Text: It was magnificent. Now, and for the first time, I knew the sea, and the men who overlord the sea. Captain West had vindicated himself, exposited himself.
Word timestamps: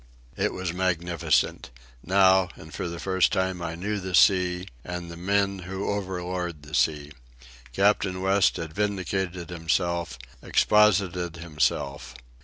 It 0.35 0.51
was 0.51 0.73
magnificent. 0.73 1.69
Now, 2.03 2.49
and 2.55 2.73
for 2.73 2.87
the 2.87 2.97
first 2.99 3.31
time, 3.31 3.61
I 3.61 3.75
knew 3.75 3.99
the 3.99 4.15
sea, 4.15 4.65
and 4.83 5.11
the 5.11 5.15
men 5.15 5.59
who 5.59 5.87
overlord 5.91 6.63
the 6.63 6.73
sea. 6.73 7.11
Captain 7.71 8.19
West 8.19 8.57
had 8.57 8.73
vindicated 8.73 9.51
himself, 9.51 10.17
exposited 10.41 11.35
himself. 11.35 12.15